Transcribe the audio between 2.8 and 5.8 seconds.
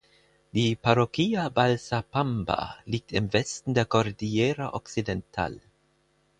liegt im Westen der Cordillera Occidental.